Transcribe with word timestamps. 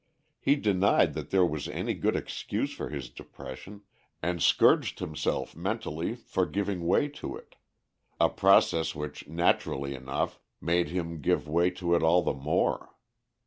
He 0.39 0.55
denied 0.55 1.13
that 1.13 1.29
there 1.29 1.45
was 1.45 1.67
any 1.67 1.93
good 1.93 2.15
excuse 2.15 2.73
for 2.73 2.89
his 2.89 3.07
depression, 3.07 3.83
and 4.19 4.41
scourged 4.41 4.97
himself, 4.97 5.55
mentally, 5.55 6.15
for 6.15 6.47
giving 6.47 6.87
way 6.87 7.07
to 7.09 7.37
it, 7.37 7.53
a 8.19 8.27
process 8.27 8.95
which 8.95 9.27
naturally 9.27 9.93
enough 9.93 10.39
made 10.59 10.89
him 10.89 11.21
give 11.21 11.47
way 11.47 11.69
to 11.77 11.93
it 11.93 12.01
all 12.01 12.23
the 12.23 12.33
more. 12.33 12.95